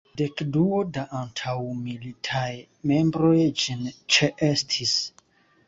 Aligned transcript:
Dekduo 0.19 0.77
da 0.95 1.03
antaŭmilitaj 1.19 2.47
membroj 2.95 3.37
ĝin 3.65 3.87
ĉeestis. 4.17 4.99